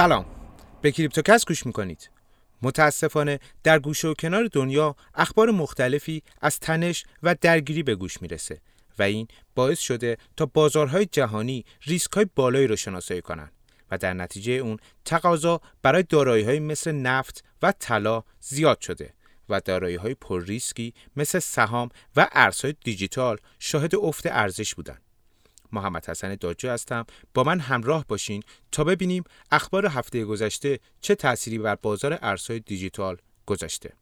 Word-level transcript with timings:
سلام 0.00 0.26
به 0.82 0.92
کریپتوکست 0.92 1.46
گوش 1.46 1.66
می‌کنید 1.66 2.10
متاسفانه 2.62 3.40
در 3.62 3.78
گوشه 3.78 4.08
و 4.08 4.14
کنار 4.14 4.48
دنیا 4.52 4.96
اخبار 5.14 5.50
مختلفی 5.50 6.22
از 6.40 6.58
تنش 6.58 7.04
و 7.22 7.36
درگیری 7.40 7.82
به 7.82 7.94
گوش 7.94 8.22
می‌رسه 8.22 8.60
و 8.98 9.02
این 9.02 9.28
باعث 9.54 9.78
شده 9.78 10.16
تا 10.36 10.46
بازارهای 10.46 11.06
جهانی 11.06 11.64
ریسک 11.86 12.12
های 12.12 12.26
بالایی 12.36 12.66
رو 12.66 12.76
شناسایی 12.76 13.20
کنند 13.20 13.52
و 13.90 13.98
در 13.98 14.14
نتیجه 14.14 14.52
اون 14.52 14.76
تقاضا 15.04 15.60
برای 15.82 16.02
دارایی 16.02 16.44
های 16.44 16.60
مثل 16.60 16.92
نفت 16.92 17.44
و 17.62 17.72
طلا 17.72 18.22
زیاد 18.40 18.80
شده 18.80 19.14
و 19.48 19.60
دارایی 19.60 19.96
های 19.96 20.14
پر 20.14 20.44
ریسکی 20.44 20.94
مثل 21.16 21.38
سهام 21.38 21.88
و 22.16 22.28
ارزهای 22.32 22.74
دیجیتال 22.84 23.38
شاهد 23.58 23.94
افت 23.94 24.26
ارزش 24.26 24.74
بودند. 24.74 25.09
محمد 25.72 26.06
حسن 26.06 26.34
داجو 26.34 26.68
هستم. 26.70 27.04
با 27.34 27.44
من 27.44 27.60
همراه 27.60 28.04
باشین 28.08 28.42
تا 28.72 28.84
ببینیم 28.84 29.24
اخبار 29.50 29.86
هفته 29.86 30.24
گذشته 30.24 30.78
چه 31.00 31.14
تأثیری 31.14 31.58
بر 31.58 31.74
بازار 31.74 32.18
ارزهای 32.22 32.60
دیجیتال 32.60 33.16
گذاشته. 33.46 33.92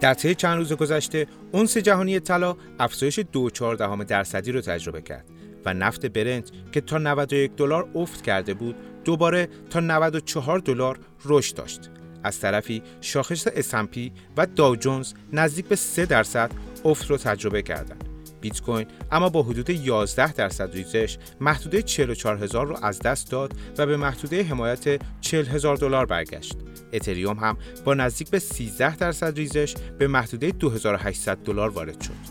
در 0.00 0.14
طی 0.14 0.34
چند 0.34 0.58
روز 0.58 0.72
گذشته 0.72 1.26
اونس 1.52 1.76
جهانی 1.76 2.20
طلا 2.20 2.56
افزایش 2.78 3.20
2.4 3.20 4.04
درصدی 4.04 4.52
رو 4.52 4.60
تجربه 4.60 5.02
کرد 5.02 5.24
و 5.64 5.74
نفت 5.74 6.06
برنت 6.06 6.50
که 6.72 6.80
تا 6.80 6.98
91 6.98 7.56
دلار 7.56 7.88
افت 7.94 8.22
کرده 8.22 8.54
بود 8.54 8.76
دوباره 9.04 9.48
تا 9.70 9.80
94 9.80 10.58
دلار 10.58 10.98
رشد 11.24 11.56
داشت. 11.56 11.90
از 12.24 12.40
طرفی 12.40 12.82
شاخص 13.00 13.46
اسمپی 13.56 14.12
و 14.36 14.46
داو 14.46 14.76
جونز 14.76 15.12
نزدیک 15.32 15.66
به 15.66 15.76
3 15.76 16.06
درصد 16.06 16.50
افت 16.84 17.10
رو 17.10 17.16
تجربه 17.16 17.62
کردند. 17.62 18.04
بیت 18.40 18.60
کوین 18.60 18.86
اما 19.12 19.28
با 19.28 19.42
حدود 19.42 19.70
11 19.70 20.32
درصد 20.32 20.74
ریزش 20.74 21.18
محدوده 21.40 21.82
44 21.82 22.38
هزار 22.38 22.66
رو 22.66 22.76
از 22.82 22.98
دست 22.98 23.30
داد 23.30 23.52
و 23.78 23.86
به 23.86 23.96
محدوده 23.96 24.42
حمایت 24.42 25.00
40 25.20 25.46
هزار 25.46 25.76
دلار 25.76 26.06
برگشت. 26.06 26.56
اتریوم 26.92 27.38
هم 27.38 27.56
با 27.84 27.94
نزدیک 27.94 28.30
به 28.30 28.38
13 28.38 28.96
درصد 28.96 29.36
ریزش 29.36 29.74
به 29.98 30.06
محدوده 30.06 30.50
2800 30.50 31.36
دلار 31.36 31.68
وارد 31.68 32.00
شد. 32.00 32.29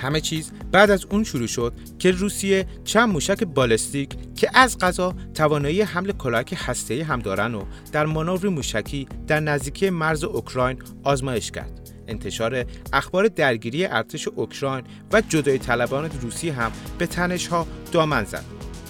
همه 0.00 0.20
چیز 0.20 0.50
بعد 0.72 0.90
از 0.90 1.04
اون 1.10 1.24
شروع 1.24 1.46
شد 1.46 1.72
که 1.98 2.10
روسیه 2.10 2.66
چند 2.84 3.08
موشک 3.08 3.44
بالستیک 3.44 4.34
که 4.36 4.50
از 4.54 4.78
غذا 4.78 5.14
توانایی 5.34 5.82
حمل 5.82 6.12
کلاهک 6.12 6.54
هسته‌ای 6.56 7.00
هم 7.00 7.18
دارن 7.18 7.54
و 7.54 7.64
در 7.92 8.06
مانور 8.06 8.48
موشکی 8.48 9.08
در 9.26 9.40
نزدیکی 9.40 9.90
مرز 9.90 10.24
اوکراین 10.24 10.78
آزمایش 11.04 11.50
کرد. 11.50 11.90
انتشار 12.08 12.64
اخبار 12.92 13.28
درگیری 13.28 13.86
ارتش 13.86 14.28
اوکراین 14.28 14.84
و 15.12 15.20
جدای 15.28 15.58
طلبان 15.58 16.10
روسی 16.22 16.50
هم 16.50 16.72
به 16.98 17.06
تنش 17.06 17.46
ها 17.46 17.66
دامن 17.92 18.24
زد. 18.24 18.44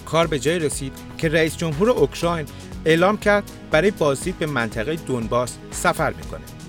کار 0.05 0.27
به 0.27 0.39
جای 0.39 0.59
رسید 0.59 0.93
که 1.17 1.29
رئیس 1.29 1.57
جمهور 1.57 1.89
اوکراین 1.89 2.45
اعلام 2.85 3.17
کرد 3.17 3.51
برای 3.71 3.91
بازدید 3.91 4.39
به 4.39 4.45
منطقه 4.45 4.95
دونباس 4.95 5.57
سفر 5.71 6.13
می‌کنه. 6.13 6.60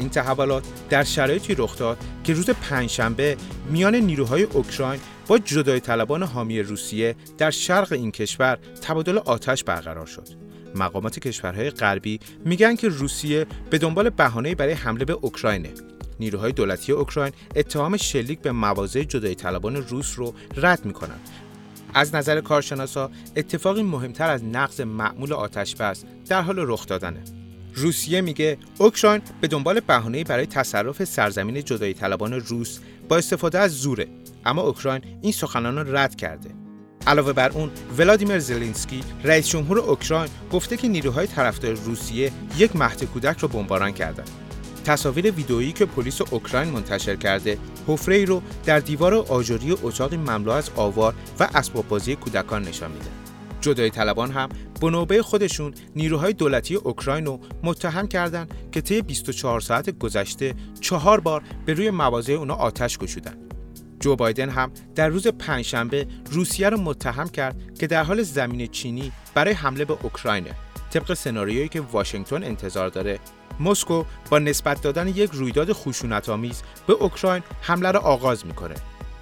این 0.00 0.08
تحولات 0.08 0.64
در 0.90 1.04
شرایطی 1.04 1.54
رخ 1.54 1.78
داد 1.78 1.98
که 2.24 2.34
روز 2.34 2.50
پنجشنبه 2.50 3.36
میان 3.70 3.94
نیروهای 3.94 4.42
اوکراین 4.42 5.00
با 5.26 5.38
جدای 5.38 5.80
طلبان 5.80 6.22
حامی 6.22 6.62
روسیه 6.62 7.16
در 7.38 7.50
شرق 7.50 7.92
این 7.92 8.10
کشور 8.10 8.58
تبادل 8.82 9.18
آتش 9.18 9.64
برقرار 9.64 10.06
شد. 10.06 10.28
مقامات 10.74 11.18
کشورهای 11.18 11.70
غربی 11.70 12.20
میگن 12.44 12.76
که 12.76 12.88
روسیه 12.88 13.46
به 13.70 13.78
دنبال 13.78 14.10
بهانه‌ای 14.10 14.54
برای 14.54 14.72
حمله 14.72 15.04
به 15.04 15.12
اوکراینه. 15.12 15.70
نیروهای 16.20 16.52
دولتی 16.52 16.92
اوکراین 16.92 17.32
اتهام 17.56 17.96
شلیک 17.96 18.40
به 18.40 18.52
مواضع 18.52 19.02
جدای 19.02 19.34
طلبان 19.34 19.76
روس 19.76 20.18
رو 20.18 20.34
رد 20.56 20.84
می‌کنند 20.84 21.28
از 21.94 22.14
نظر 22.14 22.40
کارشناسا 22.40 23.10
اتفاقی 23.36 23.82
مهمتر 23.82 24.30
از 24.30 24.44
نقض 24.44 24.80
معمول 24.80 25.32
آتش 25.32 25.76
بس 25.76 26.04
در 26.28 26.42
حال 26.42 26.54
رخ 26.58 26.86
دادنه 26.86 27.39
روسیه 27.74 28.20
میگه 28.20 28.58
اوکراین 28.78 29.22
به 29.40 29.48
دنبال 29.48 29.80
بهانه‌ای 29.80 30.24
برای 30.24 30.46
تصرف 30.46 31.04
سرزمین 31.04 31.64
جدایی 31.64 31.94
طلبان 31.94 32.32
روس 32.32 32.78
با 33.08 33.16
استفاده 33.16 33.58
از 33.58 33.72
زوره. 33.72 34.06
اما 34.44 34.62
اوکراین 34.62 35.02
این 35.22 35.32
سخنان 35.32 35.76
را 35.76 35.82
رد 35.82 36.16
کرده. 36.16 36.50
علاوه 37.06 37.32
بر 37.32 37.50
اون 37.50 37.70
ولادیمیر 37.98 38.38
زلنسکی 38.38 39.00
رئیس 39.24 39.48
جمهور 39.48 39.78
اوکراین 39.78 40.30
گفته 40.52 40.76
که 40.76 40.88
نیروهای 40.88 41.26
طرفدار 41.26 41.72
روسیه 41.72 42.32
یک 42.58 42.76
مهد 42.76 43.04
کودک 43.04 43.38
را 43.38 43.48
بمباران 43.48 43.92
کردند 43.92 44.30
تصاویر 44.84 45.30
ویدئویی 45.30 45.72
که 45.72 45.86
پلیس 45.86 46.20
اوکراین 46.20 46.70
منتشر 46.70 47.16
کرده 47.16 47.58
حفره 47.86 48.14
ای 48.14 48.26
رو 48.26 48.42
در 48.64 48.78
دیوار 48.78 49.14
آجوری 49.14 49.76
اتاقی 49.82 50.16
مملو 50.16 50.50
از 50.50 50.70
آوار 50.76 51.14
و 51.40 51.48
اسباب 51.54 51.88
بازی 51.88 52.16
کودکان 52.16 52.62
نشان 52.62 52.90
میده. 52.90 53.29
جدای 53.60 53.90
طلبان 53.90 54.30
هم 54.30 54.48
به 54.80 54.90
نوبه 54.90 55.22
خودشون 55.22 55.74
نیروهای 55.96 56.32
دولتی 56.32 56.74
اوکراین 56.74 57.26
رو 57.26 57.40
متهم 57.62 58.08
کردند 58.08 58.54
که 58.72 58.80
طی 58.80 59.02
24 59.02 59.60
ساعت 59.60 59.98
گذشته 59.98 60.54
چهار 60.80 61.20
بار 61.20 61.42
به 61.66 61.74
روی 61.74 61.90
مواضع 61.90 62.32
اونا 62.32 62.54
آتش 62.54 62.98
گشودن. 62.98 63.34
جو 64.00 64.16
بایدن 64.16 64.48
هم 64.48 64.72
در 64.94 65.08
روز 65.08 65.26
پنجشنبه 65.26 66.06
روسیه 66.30 66.68
رو 66.68 66.80
متهم 66.80 67.28
کرد 67.28 67.74
که 67.74 67.86
در 67.86 68.04
حال 68.04 68.22
زمین 68.22 68.66
چینی 68.66 69.12
برای 69.34 69.52
حمله 69.52 69.84
به 69.84 69.96
اوکراینه. 70.02 70.54
طبق 70.90 71.14
سناریویی 71.14 71.68
که 71.68 71.80
واشنگتن 71.80 72.44
انتظار 72.44 72.88
داره 72.88 73.18
مسکو 73.60 74.04
با 74.30 74.38
نسبت 74.38 74.82
دادن 74.82 75.08
یک 75.08 75.30
رویداد 75.32 75.72
خشونت‌آمیز 75.72 76.62
به 76.86 76.92
اوکراین 76.92 77.42
حمله 77.60 77.90
را 77.90 78.00
آغاز 78.00 78.46
می‌کنه 78.46 78.74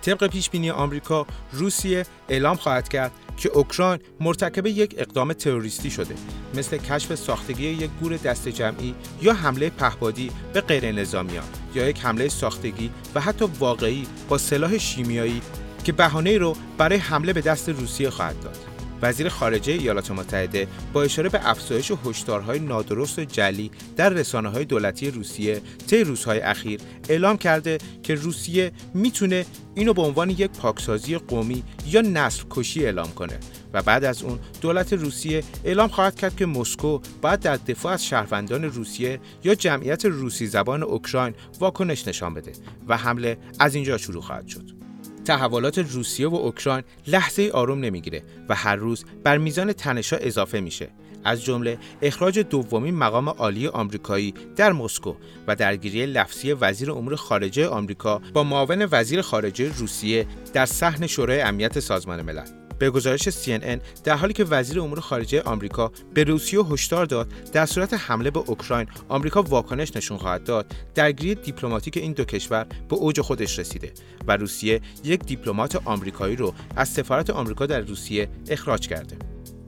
طبق 0.08 0.26
پیش 0.26 0.50
بینی 0.50 0.70
آمریکا 0.70 1.26
روسیه 1.52 2.06
اعلام 2.28 2.56
خواهد 2.56 2.88
کرد 2.88 3.12
که 3.36 3.48
اوکراین 3.48 4.00
مرتکب 4.20 4.66
یک 4.66 4.94
اقدام 4.98 5.32
تروریستی 5.32 5.90
شده 5.90 6.14
مثل 6.54 6.76
کشف 6.76 7.14
ساختگی 7.14 7.66
یک 7.66 7.90
گور 8.00 8.16
دست 8.16 8.48
جمعی 8.48 8.94
یا 9.22 9.32
حمله 9.32 9.70
پهپادی 9.70 10.30
به 10.52 10.60
غیر 10.60 10.92
نظامیان 10.92 11.44
یا 11.74 11.88
یک 11.88 12.00
حمله 12.00 12.28
ساختگی 12.28 12.90
و 13.14 13.20
حتی 13.20 13.44
واقعی 13.58 14.06
با 14.28 14.38
سلاح 14.38 14.78
شیمیایی 14.78 15.42
که 15.84 15.92
بهانه 15.92 16.38
رو 16.38 16.56
برای 16.78 16.98
حمله 16.98 17.32
به 17.32 17.40
دست 17.40 17.68
روسیه 17.68 18.10
خواهد 18.10 18.40
داد. 18.40 18.77
وزیر 19.02 19.28
خارجه 19.28 19.72
ایالات 19.72 20.10
متحده 20.10 20.68
با 20.92 21.02
اشاره 21.02 21.28
به 21.28 21.50
افزایش 21.50 21.92
هشدارهای 22.04 22.58
نادرست 22.58 23.18
و 23.18 23.24
جلی 23.24 23.70
در 23.96 24.08
رسانه 24.08 24.48
های 24.48 24.64
دولتی 24.64 25.10
روسیه 25.10 25.60
طی 25.86 26.04
روزهای 26.04 26.40
اخیر 26.40 26.80
اعلام 27.08 27.36
کرده 27.36 27.78
که 28.02 28.14
روسیه 28.14 28.72
می‌تونه 28.94 29.46
اینو 29.74 29.94
به 29.94 30.02
عنوان 30.02 30.30
یک 30.30 30.50
پاکسازی 30.50 31.18
قومی 31.18 31.62
یا 31.86 32.00
نسل 32.00 32.42
کشی 32.50 32.84
اعلام 32.84 33.10
کنه 33.10 33.38
و 33.72 33.82
بعد 33.82 34.04
از 34.04 34.22
اون 34.22 34.38
دولت 34.60 34.92
روسیه 34.92 35.44
اعلام 35.64 35.88
خواهد 35.88 36.14
کرد 36.14 36.36
که 36.36 36.46
مسکو 36.46 37.00
باید 37.22 37.40
در 37.40 37.56
دفاع 37.56 37.92
از 37.92 38.04
شهروندان 38.06 38.64
روسیه 38.64 39.20
یا 39.44 39.54
جمعیت 39.54 40.04
روسی 40.04 40.46
زبان 40.46 40.82
اوکراین 40.82 41.34
واکنش 41.60 42.08
نشان 42.08 42.34
بده 42.34 42.52
و 42.88 42.96
حمله 42.96 43.38
از 43.58 43.74
اینجا 43.74 43.98
شروع 43.98 44.22
خواهد 44.22 44.48
شد. 44.48 44.77
تحولات 45.28 45.78
روسیه 45.78 46.28
و 46.28 46.34
اوکراین 46.34 46.84
لحظه 47.06 47.50
آروم 47.54 47.80
نمی‌گیره 47.80 48.22
و 48.48 48.54
هر 48.54 48.76
روز 48.76 49.04
بر 49.24 49.38
میزان 49.38 49.72
تنشا 49.72 50.16
اضافه 50.16 50.60
میشه. 50.60 50.88
از 51.24 51.44
جمله 51.44 51.78
اخراج 52.02 52.38
دومین 52.38 52.94
مقام 52.94 53.28
عالی 53.28 53.66
آمریکایی 53.66 54.34
در 54.56 54.72
مسکو 54.72 55.14
و 55.46 55.56
درگیری 55.56 56.06
لفظی 56.06 56.52
وزیر 56.52 56.90
امور 56.90 57.16
خارجه 57.16 57.68
آمریکا 57.68 58.20
با 58.32 58.44
معاون 58.44 58.88
وزیر 58.90 59.22
خارجه 59.22 59.78
روسیه 59.78 60.26
در 60.52 60.66
صحن 60.66 61.06
شورای 61.06 61.40
امنیت 61.40 61.80
سازمان 61.80 62.22
ملل. 62.22 62.57
به 62.78 62.90
گزارش 62.90 63.28
CNN 63.28 63.78
در 64.04 64.16
حالی 64.16 64.32
که 64.32 64.44
وزیر 64.44 64.80
امور 64.80 65.00
خارجه 65.00 65.42
آمریکا 65.42 65.92
به 66.14 66.24
روسیه 66.24 66.60
هشدار 66.60 67.06
داد 67.06 67.28
در 67.52 67.66
صورت 67.66 67.94
حمله 67.94 68.30
به 68.30 68.40
اوکراین 68.46 68.86
آمریکا 69.08 69.42
واکنش 69.42 69.96
نشون 69.96 70.18
خواهد 70.18 70.44
داد. 70.44 70.66
درگیری 70.94 71.34
دیپلماتیک 71.34 71.96
این 71.96 72.12
دو 72.12 72.24
کشور 72.24 72.66
به 72.88 72.96
اوج 72.96 73.20
خودش 73.20 73.58
رسیده 73.58 73.92
و 74.26 74.36
روسیه 74.36 74.80
یک 75.04 75.24
دیپلمات 75.24 75.76
آمریکایی 75.84 76.36
رو 76.36 76.54
از 76.76 76.88
سفارت 76.88 77.30
آمریکا 77.30 77.66
در 77.66 77.80
روسیه 77.80 78.28
اخراج 78.50 78.88
کرده. 78.88 79.16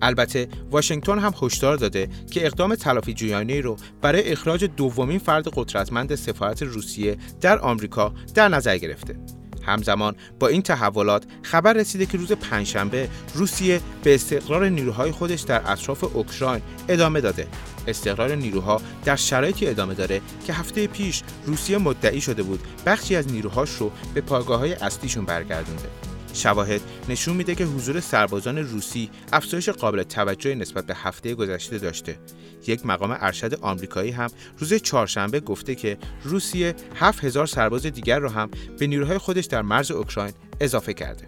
البته 0.02 0.49
واشنگتن 0.70 1.19
هم 1.19 1.32
هشدار 1.43 1.76
داده 1.76 2.08
که 2.31 2.46
اقدام 2.46 2.75
تلافی 2.75 3.14
جویانه 3.14 3.61
رو 3.61 3.76
برای 4.02 4.32
اخراج 4.32 4.64
دومین 4.64 5.19
فرد 5.19 5.49
قدرتمند 5.55 6.14
سفارت 6.14 6.62
روسیه 6.62 7.17
در 7.40 7.58
آمریکا 7.58 8.14
در 8.35 8.49
نظر 8.49 8.79
گرفته. 8.79 9.17
همزمان 9.62 10.15
با 10.39 10.49
این 10.49 10.62
تحولات 10.62 11.25
خبر 11.43 11.73
رسیده 11.73 12.07
که 12.07 12.19
روز 12.19 12.33
پنجشنبه 12.33 13.09
روسیه 13.35 13.81
به 14.05 14.15
استقرار 14.15 14.69
نیروهای 14.69 15.11
خودش 15.11 15.41
در 15.41 15.73
اطراف 15.73 16.05
اوکراین 16.17 16.62
ادامه 16.89 17.21
داده. 17.21 17.47
استقرار 17.87 18.35
نیروها 18.35 18.81
در 19.05 19.17
شرایطی 19.17 19.67
ادامه 19.67 19.95
داره 19.95 20.21
که 20.47 20.53
هفته 20.53 20.87
پیش 20.87 21.23
روسیه 21.47 21.79
مدعی 21.79 22.21
شده 22.21 22.43
بود 22.43 22.61
بخشی 22.87 23.17
از 23.17 23.33
نیروهاش 23.33 23.71
رو 23.71 23.93
به 24.15 24.21
پایگاه 24.21 24.59
های 24.59 24.73
اصلیشون 24.73 25.25
برگردونده. 25.25 26.10
شواهد 26.35 26.81
نشون 27.09 27.37
میده 27.37 27.55
که 27.55 27.65
حضور 27.65 28.00
سربازان 28.00 28.59
روسی 28.59 29.11
افزایش 29.32 29.69
قابل 29.69 30.03
توجهی 30.03 30.55
نسبت 30.55 30.87
به 30.87 30.94
هفته 30.97 31.35
گذشته 31.35 31.79
داشته. 31.79 32.19
یک 32.67 32.87
مقام 32.87 33.17
ارشد 33.21 33.55
آمریکایی 33.55 34.11
هم 34.11 34.29
روز 34.59 34.75
چهارشنبه 34.75 35.41
گفته 35.41 35.75
که 35.75 35.99
روسیه 36.25 36.75
7000 36.94 37.47
سرباز 37.47 37.87
دیگر 37.87 38.19
را 38.19 38.31
هم 38.31 38.50
به 38.79 38.87
نیروهای 38.87 39.19
خودش 39.19 39.44
در 39.44 39.62
مرز 39.62 39.91
اوکراین 39.91 40.35
اضافه 40.61 40.94
کرده. 40.94 41.27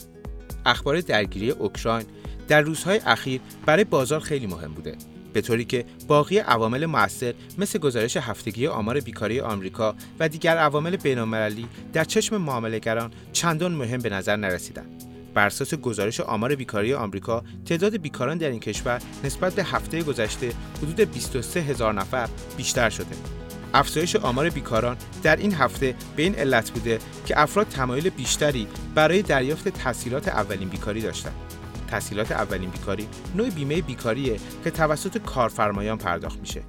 اخبار 0.66 1.00
درگیری 1.00 1.50
اوکراین 1.50 2.06
در 2.48 2.60
روزهای 2.60 3.00
اخیر 3.06 3.40
برای 3.66 3.84
بازار 3.84 4.20
خیلی 4.20 4.46
مهم 4.46 4.74
بوده 4.74 4.96
به 5.32 5.40
طوری 5.40 5.64
که 5.64 5.84
باقی 6.08 6.38
عوامل 6.38 6.86
موثر 6.86 7.34
مثل 7.58 7.78
گزارش 7.78 8.16
هفتگی 8.16 8.66
آمار 8.66 9.00
بیکاری 9.00 9.40
آمریکا 9.40 9.94
و 10.20 10.28
دیگر 10.28 10.56
عوامل 10.56 10.96
بین‌المللی 10.96 11.66
در 11.92 12.04
چشم 12.04 12.36
معاملهگران 12.36 13.10
چندان 13.32 13.72
مهم 13.72 13.98
به 13.98 14.08
نظر 14.08 14.36
نرسیدند. 14.36 15.04
بر 15.34 15.46
اساس 15.46 15.74
گزارش 15.74 16.20
آمار 16.20 16.54
بیکاری 16.54 16.94
آمریکا 16.94 17.44
تعداد 17.66 17.96
بیکاران 17.96 18.38
در 18.38 18.50
این 18.50 18.60
کشور 18.60 19.02
نسبت 19.24 19.54
به 19.54 19.64
هفته 19.64 20.02
گذشته 20.02 20.52
حدود 20.82 21.00
23 21.00 21.60
هزار 21.60 21.94
نفر 21.94 22.28
بیشتر 22.56 22.90
شده 22.90 23.16
افزایش 23.74 24.16
آمار 24.16 24.50
بیکاران 24.50 24.96
در 25.22 25.36
این 25.36 25.54
هفته 25.54 25.94
به 26.16 26.22
این 26.22 26.34
علت 26.34 26.70
بوده 26.70 26.98
که 27.26 27.40
افراد 27.40 27.68
تمایل 27.68 28.08
بیشتری 28.08 28.66
برای 28.94 29.22
دریافت 29.22 29.68
تحصیلات 29.68 30.28
اولین 30.28 30.68
بیکاری 30.68 31.00
داشتند 31.00 31.34
تحصیلات 31.92 32.32
اولین 32.32 32.70
بیکاری 32.70 33.06
نوع 33.36 33.50
بیمه 33.50 33.82
بیکاریه 33.82 34.40
که 34.64 34.70
توسط 34.70 35.18
کارفرمایان 35.18 35.98
پرداخت 35.98 36.40
میشه 36.40 36.62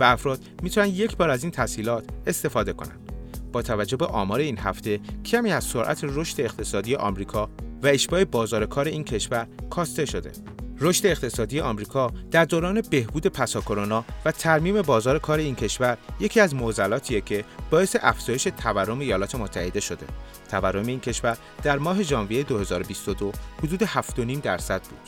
و 0.00 0.04
افراد 0.04 0.40
می‌تونن 0.62 0.86
یک 0.86 1.16
بار 1.16 1.30
از 1.30 1.42
این 1.42 1.52
تحصیلات 1.52 2.04
استفاده 2.26 2.72
کنند. 2.72 3.12
با 3.52 3.62
توجه 3.62 3.96
به 3.96 4.06
آمار 4.06 4.40
این 4.40 4.58
هفته 4.58 5.00
کمی 5.24 5.52
از 5.52 5.64
سرعت 5.64 6.00
رشد 6.02 6.40
اقتصادی 6.40 6.94
آمریکا 6.94 7.50
و 7.82 7.86
اشباع 7.86 8.24
بازار 8.24 8.66
کار 8.66 8.86
این 8.86 9.04
کشور 9.04 9.46
کاسته 9.70 10.04
شده. 10.04 10.32
رشد 10.80 11.06
اقتصادی 11.06 11.60
آمریکا 11.60 12.12
در 12.30 12.44
دوران 12.44 12.80
بهبود 12.80 13.26
پسا 13.26 13.60
کرونا 13.60 14.04
و 14.24 14.32
ترمیم 14.32 14.82
بازار 14.82 15.18
کار 15.18 15.38
این 15.38 15.54
کشور 15.54 15.98
یکی 16.20 16.40
از 16.40 16.54
معضلاتیه 16.54 17.20
که 17.20 17.44
باعث 17.70 17.96
افزایش 18.00 18.48
تورم 18.56 18.98
ایالات 18.98 19.34
متحده 19.34 19.80
شده. 19.80 20.06
تورم 20.50 20.86
این 20.86 21.00
کشور 21.00 21.36
در 21.62 21.78
ماه 21.78 22.02
ژانویه 22.02 22.42
2022 22.42 23.32
حدود 23.58 23.84
7.5 23.84 24.40
درصد 24.42 24.82
بود. 24.82 24.98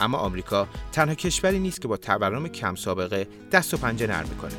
اما 0.00 0.18
آمریکا 0.18 0.68
تنها 0.92 1.14
کشوری 1.14 1.58
نیست 1.58 1.80
که 1.80 1.88
با 1.88 1.96
تورم 1.96 2.48
کم 2.48 2.74
سابقه 2.74 3.28
دست 3.52 3.74
و 3.74 3.76
پنجه 3.76 4.06
نرم 4.06 4.28
می‌کنه. 4.28 4.54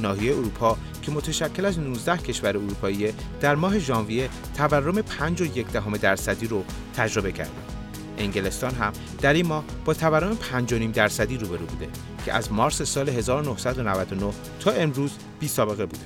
ناحیه 0.00 0.32
اروپا 0.32 0.76
که 1.02 1.12
متشکل 1.12 1.64
از 1.64 1.78
19 1.78 2.16
کشور 2.16 2.48
اروپایی 2.48 3.12
در 3.40 3.54
ماه 3.54 3.78
ژانویه 3.78 4.28
تورم 4.56 5.02
5.1 5.02 5.98
درصدی 5.98 6.46
رو 6.46 6.64
تجربه 6.96 7.32
کرده. 7.32 7.75
انگلستان 8.18 8.74
هم 8.74 8.92
در 9.20 9.32
این 9.32 9.46
ماه 9.46 9.64
با 9.84 9.94
تورم 9.94 10.38
5.5 10.68 10.72
درصدی 10.72 11.36
روبرو 11.36 11.66
بوده 11.66 11.88
که 12.24 12.32
از 12.32 12.52
مارس 12.52 12.82
سال 12.82 13.08
1999 13.08 14.32
تا 14.60 14.70
امروز 14.70 15.10
بی 15.40 15.48
سابقه 15.48 15.86
بوده. 15.86 16.04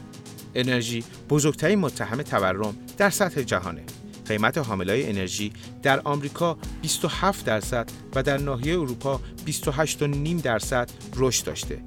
انرژی 0.55 1.05
بزرگترین 1.31 1.79
متهم 1.79 2.23
تورم 2.23 2.75
در 2.99 3.11
سطح 3.11 3.43
جهانه. 3.43 3.83
قیمت 4.29 4.59
حاملای 4.59 5.09
انرژی 5.09 5.53
در 5.83 6.01
آمریکا 6.01 6.59
27 6.83 7.45
درصد 7.45 7.91
و 8.15 8.23
در 8.23 8.39
ناحیه 8.39 8.81
اروپا 8.81 9.21
28.5 9.47 10.43
درصد 10.43 10.91
رشد 11.17 11.45
داشته. 11.45 11.83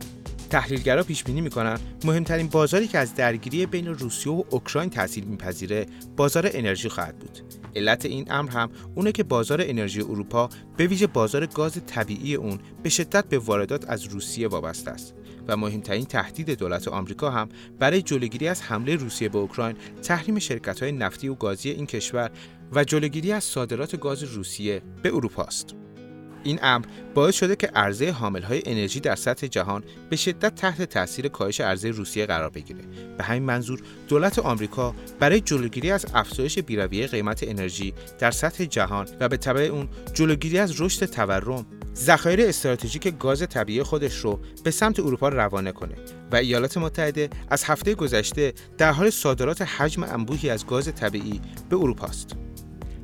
تحلیلگرا 0.50 1.04
پیش 1.04 1.24
بینی 1.24 1.42
می‌کنن 1.42 1.80
مهمترین 2.04 2.48
بازاری 2.48 2.88
که 2.88 2.98
از 2.98 3.16
درگیری 3.16 3.66
بین 3.66 3.88
روسیه 3.88 4.34
و 4.34 4.44
اوکراین 4.50 4.90
تاثیر 4.90 5.26
میپذیره 5.26 5.86
بازار 6.18 6.50
انرژی 6.54 6.90
خواهد 6.90 7.20
بود. 7.20 7.63
علت 7.76 8.06
این 8.06 8.32
امر 8.32 8.52
هم 8.52 8.70
اونه 8.96 9.12
که 9.12 9.24
بازار 9.24 9.62
انرژی 9.64 10.02
اروپا 10.02 10.50
به 10.78 10.88
ویژه 10.88 11.08
بازار 11.08 11.46
گاز 11.46 11.82
طبیعی 11.88 12.36
اون 12.36 12.60
به 12.84 12.90
شدت 12.90 13.26
به 13.26 13.38
واردات 13.38 13.90
از 13.90 14.04
روسیه 14.04 14.48
وابسته 14.48 14.92
است 14.92 15.14
و 15.48 15.58
مهمترین 15.58 16.06
تهدید 16.06 16.50
دولت 16.50 16.88
آمریکا 16.88 17.32
هم 17.32 17.50
برای 17.80 18.02
جلوگیری 18.02 18.48
از 18.48 18.62
حمله 18.62 18.96
روسیه 18.96 19.30
به 19.30 19.38
اوکراین 19.38 19.76
تحریم 20.04 20.40
شرکت‌های 20.40 20.92
نفتی 20.92 21.28
و 21.28 21.36
گازی 21.36 21.70
این 21.70 21.86
کشور 21.86 22.32
و 22.72 22.84
جلوگیری 22.84 23.32
از 23.32 23.44
صادرات 23.44 24.00
گاز 24.00 24.24
روسیه 24.24 24.82
به 25.04 25.10
اروپا 25.16 25.44
است. 25.44 25.76
این 26.44 26.60
امر 26.62 26.86
باعث 27.14 27.36
شده 27.36 27.56
که 27.56 27.68
عرضه 27.68 28.12
حاملهای 28.12 28.64
انرژی 28.66 29.00
در 29.00 29.16
سطح 29.16 29.48
جهان 29.48 29.84
به 30.10 30.16
شدت 30.16 30.56
تحت 30.56 30.82
تاثیر 30.82 31.28
کاهش 31.28 31.62
عرضه 31.62 31.90
روسیه 31.90 32.26
قرار 32.26 32.50
بگیره 32.50 32.82
به 33.18 33.24
همین 33.24 33.44
منظور 33.44 33.82
دولت 34.08 34.40
آمریکا 34.40 34.96
برای 35.20 35.42
جلوگیری 35.42 35.92
از 35.92 36.06
افزایش 36.14 36.60
بیرویه 36.60 37.08
قیمت 37.08 37.44
انرژی 37.44 37.94
در 38.20 38.32
سطح 38.32 38.66
جهان 38.66 39.08
و 39.20 39.30
به 39.30 39.38
تبع 39.38 39.62
اون 39.62 39.90
جلوگیری 40.14 40.60
از 40.60 40.82
رشد 40.82 41.06
تورم 41.06 41.66
ذخایر 41.96 42.42
استراتژیک 42.42 43.18
گاز 43.20 43.48
طبیعی 43.50 43.84
خودش 43.84 44.18
رو 44.18 44.40
به 44.64 44.72
سمت 44.72 45.00
اروپا 45.00 45.30
روانه 45.30 45.72
کنه 45.72 45.96
و 46.32 46.36
ایالات 46.36 46.78
متحده 46.78 47.30
از 47.50 47.64
هفته 47.64 47.96
گذشته 47.96 48.54
در 48.78 48.92
حال 48.92 49.10
صادرات 49.10 49.62
حجم 49.62 50.04
انبوهی 50.04 50.50
از 50.50 50.68
گاز 50.68 50.96
طبیعی 50.96 51.42
به 51.70 51.76
اروپا 51.76 52.08
است. 52.08 52.36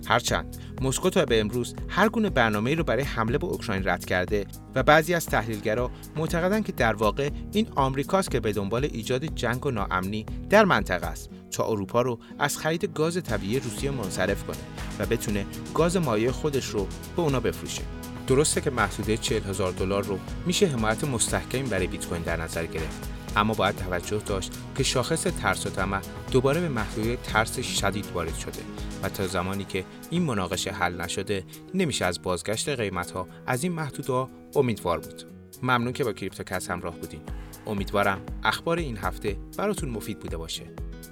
هرچند 0.09 0.57
مسکو 0.81 1.09
تا 1.09 1.25
به 1.25 1.39
امروز 1.39 1.75
هر 1.89 2.09
گونه 2.09 2.29
برنامه‌ای 2.29 2.75
رو 2.75 2.83
برای 2.83 3.03
حمله 3.03 3.37
به 3.37 3.45
اوکراین 3.47 3.87
رد 3.87 4.05
کرده 4.05 4.45
و 4.75 4.83
بعضی 4.83 5.13
از 5.13 5.25
تحلیلگرا 5.25 5.91
معتقدند 6.15 6.65
که 6.65 6.71
در 6.71 6.93
واقع 6.93 7.29
این 7.51 7.67
آمریکاست 7.75 8.31
که 8.31 8.39
به 8.39 8.53
دنبال 8.53 8.85
ایجاد 8.85 9.25
جنگ 9.25 9.65
و 9.65 9.71
ناامنی 9.71 10.25
در 10.49 10.65
منطقه 10.65 11.07
است 11.07 11.29
تا 11.51 11.65
اروپا 11.65 12.01
رو 12.01 12.19
از 12.39 12.57
خرید 12.57 12.85
گاز 12.85 13.23
طبیعی 13.23 13.59
روسیه 13.59 13.91
منصرف 13.91 14.43
کنه 14.43 14.57
و 14.99 15.05
بتونه 15.05 15.45
گاز 15.73 15.97
مایع 15.97 16.31
خودش 16.31 16.65
رو 16.65 16.87
به 17.15 17.21
اونا 17.21 17.39
بفروشه. 17.39 17.81
درسته 18.27 18.61
که 18.61 18.69
محدوده 18.69 19.17
40 19.17 19.43
هزار 19.43 19.71
دلار 19.71 20.03
رو 20.03 20.19
میشه 20.45 20.67
حمایت 20.67 21.03
مستحکمی 21.03 21.63
برای 21.63 21.87
بیت 21.87 22.05
کوین 22.05 22.21
در 22.21 22.37
نظر 22.41 22.65
گرفت. 22.65 23.18
اما 23.35 23.53
باید 23.53 23.75
توجه 23.75 24.17
داشت 24.17 24.51
که 24.77 24.83
شاخص 24.83 25.23
ترس 25.23 25.65
و 25.65 25.69
طمع 25.69 26.01
دوباره 26.31 26.61
به 26.61 26.69
محدوده 26.69 27.15
ترس 27.15 27.59
شدید 27.59 28.11
وارد 28.13 28.35
شده 28.35 28.61
و 29.03 29.09
تا 29.09 29.27
زمانی 29.27 29.63
که 29.63 29.85
این 30.09 30.23
مناقشه 30.23 30.71
حل 30.71 31.01
نشده 31.01 31.43
نمیشه 31.73 32.05
از 32.05 32.21
بازگشت 32.21 32.69
قیمت 32.69 33.11
ها 33.11 33.27
از 33.45 33.63
این 33.63 33.71
محدوده 33.71 34.27
امیدوار 34.55 34.99
بود. 34.99 35.23
ممنون 35.63 35.93
که 35.93 36.03
با 36.03 36.13
کریپتوکس 36.13 36.69
همراه 36.69 36.95
بودین. 36.95 37.21
امیدوارم 37.67 38.21
اخبار 38.43 38.77
این 38.77 38.97
هفته 38.97 39.37
براتون 39.57 39.89
مفید 39.89 40.19
بوده 40.19 40.37
باشه 40.37 40.63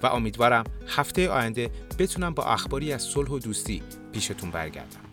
و 0.03 0.07
امیدوارم 0.07 0.63
هفته 0.87 1.29
آینده 1.29 1.69
بتونم 1.99 2.33
با 2.33 2.43
اخباری 2.43 2.93
از 2.93 3.01
صلح 3.01 3.29
و 3.29 3.39
دوستی 3.39 3.81
پیشتون 4.11 4.51
برگردم. 4.51 5.06